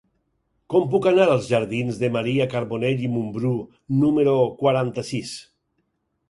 [0.73, 3.53] Com puc anar als jardins de Maria Carbonell i Mumbrú
[4.01, 5.37] número quaranta-sis?